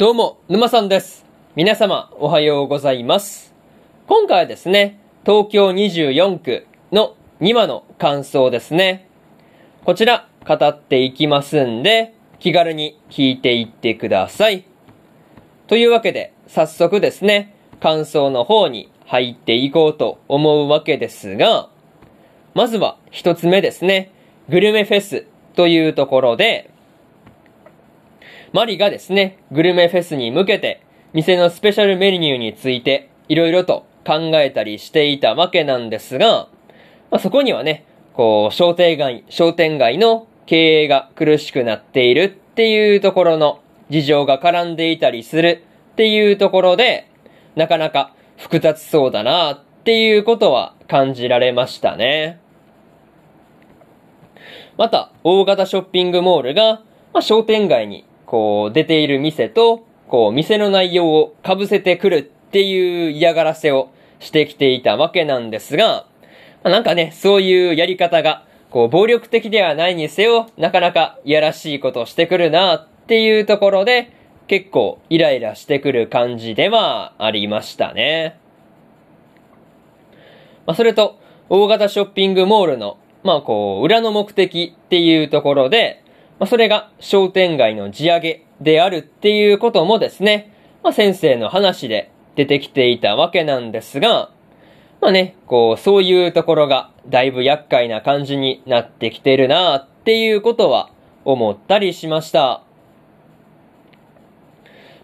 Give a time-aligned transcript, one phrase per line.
[0.00, 1.26] どうも、沼さんです。
[1.56, 3.52] 皆様、おはようございます。
[4.06, 9.06] 今回はですね、東京24区の2話の感想ですね。
[9.84, 14.64] こちら、語っていきますんで、気軽に聞いていってください。
[15.66, 21.68] というわけで、早速ですね、感想の方に入っていこうと思うわけですが、
[22.54, 24.12] まずは一つ目ですね、
[24.48, 25.26] グルメフェス
[25.56, 26.69] というところで、
[28.52, 30.82] マリがですね、グルメフェスに向けて、
[31.12, 36.48] 店のスペシャルメニューについて、いろいろと考えたりしていたわけなんですが、
[37.12, 47.08] まあ、そこにはね、こう、商店街、商店街の経営が苦しくなっているっていうところの事情が絡んでいたりするっていうところで、
[47.54, 52.40] なかなか複雑そうだなっていうことは感じられましたね。
[54.76, 56.82] また、大型ショッピングモールが、
[57.12, 66.06] まあ、商店街にこう出ている店と、こう店の内容を被せてくるっていう嫌がらせをしてきていたわけなんですが、
[66.62, 74.12] まなんかね、そういうやり方が、こう暴力的ではないにせよ、なかなかいやらしいことをしてくるなっていうところで、
[74.46, 78.38] 結構イライラしてくる感じではありましたね。
[80.66, 81.18] まあそれと、
[81.48, 86.04] 大型ショッピングモールの、まあこう、裏の目的っていうところで、
[86.40, 90.52] まあ、それが商店街の地上げであるっていうこともですね、
[90.82, 94.30] まあ、先生の話で出てきていたわけなんですが、
[95.02, 100.90] まあね、こう、そういうところがだいぶ厄介な感じになってきてるなっていうことは
[101.26, 102.62] 思ったりしました。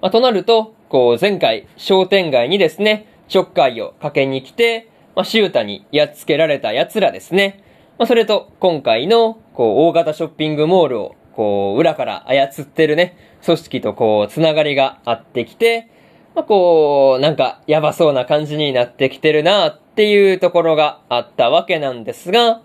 [0.00, 7.64] まあ、となると、こう、前回商店街にですね、ちょっかいをかけに来て、まあ、シュータにやっつけられた奴らですね。
[7.98, 15.88] まあ、それと、今回の、こう、大型ショッピングモールをこう、裏から操ってるね、組織とこう、つながりがあってきて、
[16.34, 22.60] まあ、こう、なんか、やばそうな感じになってきてるなっていうところがあったわけなんですが、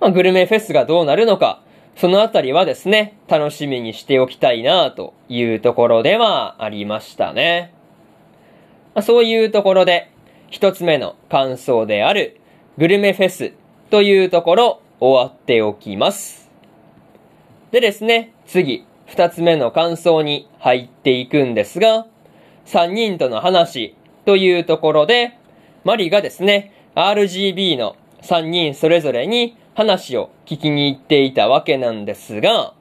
[0.00, 1.62] まあ、グルメフェスがどうなるのか、
[1.96, 7.74] そのあたりはですね、楽しみにしておきたいなというところではありましたね。
[8.94, 10.10] まあ、そういうところで、
[10.48, 12.40] 一つ目の感想である、
[12.78, 13.52] グルメフェス
[13.90, 16.47] というところ、終わっておきます。
[17.70, 22.06] でですね、次、二つ目の感想に入っていくんですが、
[22.64, 25.36] 三人との話というところで、
[25.84, 32.72] マリがですね、RGB の三人それぞれに話を聞きに行っていたわけなんですが、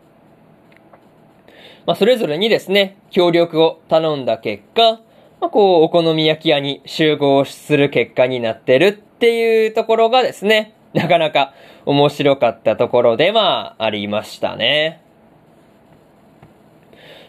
[1.86, 5.02] まあ、それぞれにですね、協力を頼んだ結果、
[5.40, 11.54] まあ、こう、お好み焼き屋に集合する結果になってるっていうところがですね、なかなか
[11.86, 15.02] 面白かったところではありましたね。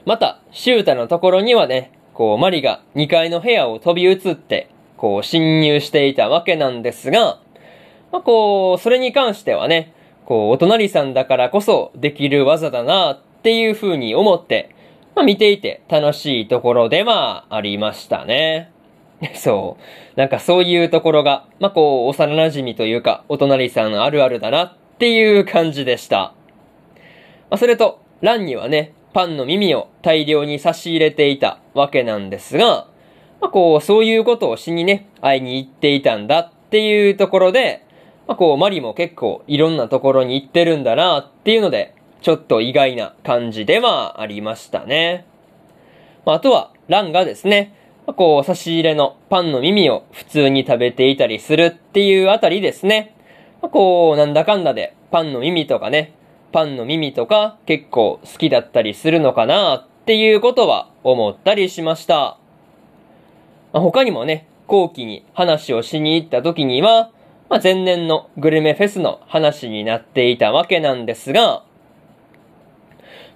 [0.07, 7.41] また、シュータのところにはね、こう、マリが2階の部屋を飛び移って、こう、侵入していたわけなんですが、
[8.11, 9.93] まあ、こう、それに関してはね、
[10.25, 14.75] こう、お隣さんだからこそできる技だなっていう風に思って、
[15.15, 18.73] まあ、見ていて楽しいところではありましたね。
[19.35, 19.77] そ
[20.17, 20.19] う。
[20.19, 26.35] なんかそういうところが、まあ、こう、幼馴染というか、お隣さんあるあるだなっていう感じでした。
[27.51, 32.87] まあ、それと、ランにはね、パンの耳を大量に差し入れていたわけなんですが、
[33.41, 37.83] まあ、こう、そういうことをしにね、会いに行っていたんだっていうところで、
[38.27, 45.25] まあ、こう、マリも結構いろんなところに行ってるんだなっていうので、ちょっと意外な感じではありましたね。
[46.25, 47.75] まあ、あとは、ランがですね、
[48.15, 53.15] こう、差し入れのパンの耳を普通に食べていたりするっていうあたりですね。
[53.61, 56.13] こう、なんだかんだでパンの耳とかね、
[56.53, 62.39] パンの耳とか結構好きだったりするのかなっていうことは思ったりしました。
[63.73, 67.11] ま、他にもね、後期に話をしに行った時には、
[67.49, 71.65] まあ、前年のグルメフェスの話になっていたわけなんですが、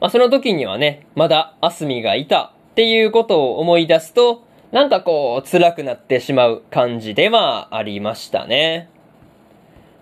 [0.01, 4.43] まあ、その時にはね、まだアスミがいたっていうことを思い出すと、
[4.73, 8.89] なんかこう、辛くなってしまう感じではありましたね。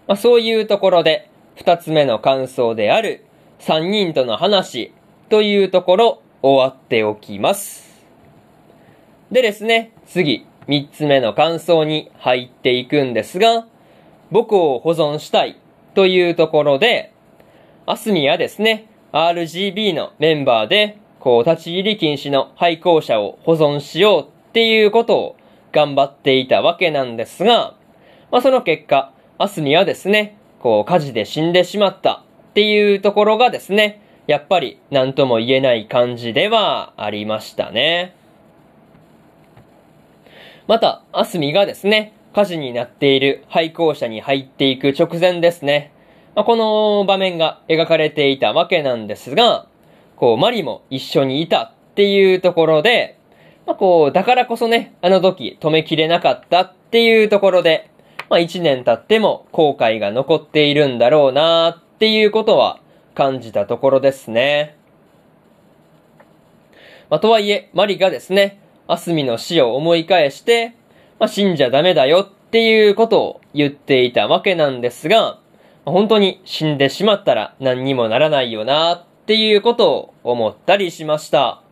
[0.06, 3.24] まあ、そういうところで、二つ目の感想である、
[3.58, 4.92] 三人との話
[5.28, 8.06] というところ、終わっておきます。
[9.32, 13.66] でですね、次、三つ目の感想に入っていくんですが、
[14.30, 15.58] 僕を保存したい
[15.94, 17.12] というところで、
[17.86, 25.36] アスミはですね、RGB のメンバーで、こう、立ち入り禁止の廃校舎を保存しようっていうことを
[25.70, 27.74] 頑張っていたわけなんですが、
[28.32, 38.16] まあ、その結果、アスミはですね、こう、火事で死んでしまったっていうところがですね、やっぱり何とも言えない感じではありましたね。
[40.66, 45.92] また、アスミがですね、火事になっている廃校舎に入っていく直前ですね。
[46.34, 49.68] まあ、この場面が描かれていたわけなんですが、
[50.16, 53.16] こう、マリも一緒にいたっていうところで、
[53.66, 57.90] まあ、こう、だからこそね、あの時止めきれなかったっていうところで、
[58.28, 62.80] まあ、一年経っても後悔が残っているんだろうなっていうことは
[63.14, 64.76] 感じたところですね。
[67.10, 70.74] まあ、とはいえ、マリがですね、アスミの死を思い返して、
[71.18, 75.38] まあ、死んじゃダメだよっていうことを言っていたわけなんですが、
[75.84, 81.62] 本当に死んでしまったら何にもならないよなっていうことを思ったりしました。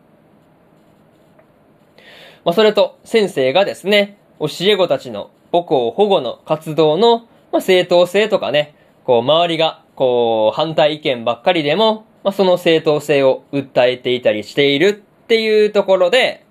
[2.45, 16.45] まあ、それと先生がですね、教え子たちの母校保護の活動の、まあ、正当性とかね、こう周りがこう反対意見ばっかりでも、まあ、その正当性を訴えていたりしているっていうところで、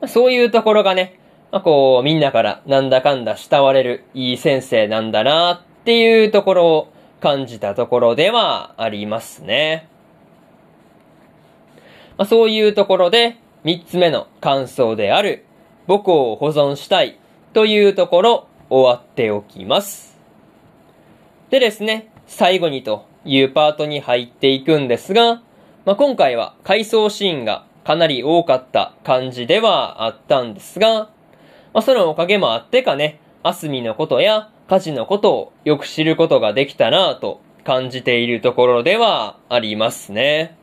[0.00, 1.18] まあ、そういうところがね、
[1.50, 9.88] まあ、こうみんなからなんだかんだ慕われるいい先生なんだなっていうところを感じたところではありますね。
[12.16, 15.46] まあ、そういうところで、三つ目の感想である、
[15.86, 17.18] 母校を保存したい
[17.54, 20.18] というところ、終わっておきます。
[21.48, 25.42] でですね、最後にというパートに入っていくんですが、
[25.86, 31.10] まあ、今回は回想シーンがかなり多かった感じではあったんですが、
[31.72, 40.56] まあ、そのおかげもあってかね、アスミのことや家事のことをよく知ることができたなぁと感じているところではありますね。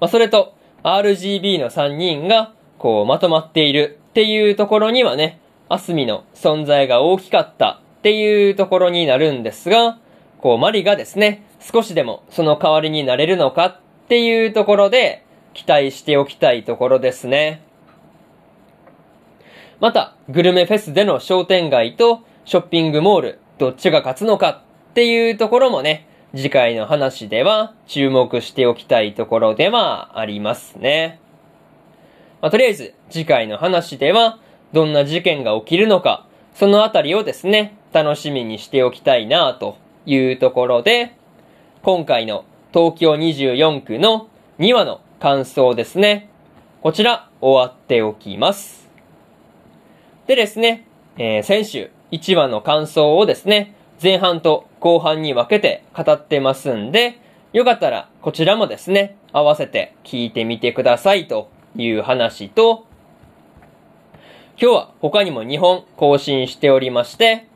[0.00, 5.38] まあ、それと、RGB の3人が、こう、まとまっているっていうところにはね、
[5.68, 9.98] アスミの存在が大きかったっていうところになるんですが、
[10.38, 13.76] こう、マリがですね、少しでもその代わりになれるのかっ
[14.08, 17.62] ていうところで、期待しておきたいところですね。
[19.80, 31.18] また、グルメフェスでの商店街とショッピングモール、どっちが勝つのかっていうところもね、次回の話では注目しておきたいところではありますね。
[32.40, 34.38] まあ、とりあえず、次回の話では、
[34.72, 41.16] どんな事件が起きるのか、そのあたりをですね、楽しみにしておきたいなというところで、
[41.82, 44.28] 今回の東京24区の
[44.60, 46.30] 2話の感想ですね。
[46.80, 48.88] こちら、終わっておきます。
[50.28, 50.86] でですね、
[51.18, 57.18] えー、先週、1話の感想をですね、前半と後半に分けて語ってますんで、
[57.52, 62.86] よかったらこちらもですね、合わせて聞いてみてくださいという話と、
[64.60, 67.46] 今日は他にも2本更新しておりまして、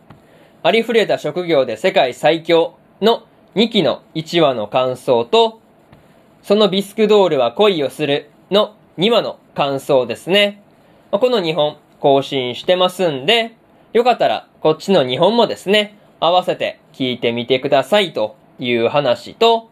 [0.62, 5.60] ありふれた職業で世界最強の2期の1話の感想と、
[6.42, 10.62] そのビスクドールは恋をするの2話の感想ですね。
[11.10, 13.54] この2本更新してますんで、
[13.92, 19.68] よかったら、こっちの2本もですね、合わせて聞いてみてくださいという話と、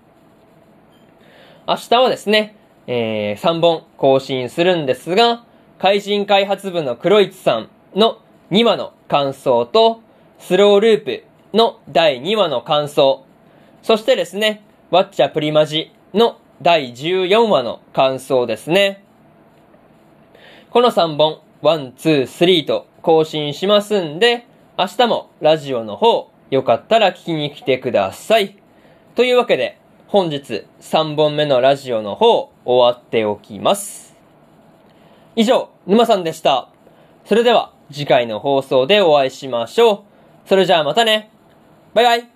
[1.67, 2.57] 明日はですね、
[2.87, 5.47] えー、3本更新するんですが、
[5.79, 8.21] 怪人開発部の黒市さんの
[8.51, 10.03] 2話の感想と、
[10.39, 13.25] スローループの第2話の感想、
[13.83, 19.03] そしてですね、ワッチャプリマジの第14話の感想ですね。
[20.69, 24.47] この3本、1、2、3と更新しますんで、
[24.79, 28.59] 明日もラジオの方、よかったら聞きに来てください。
[29.15, 34.15] というわけで、本日3本目のラジオの方、終わっておきます。
[35.35, 36.69] 以上、沼さんでした。
[37.25, 40.05] それでは、次回の放送でお会いしましょ
[40.45, 40.47] う。
[40.47, 41.31] それじゃあまたね。
[41.95, 42.32] バイバイ。